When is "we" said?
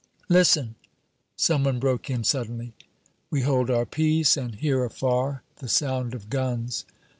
3.29-3.41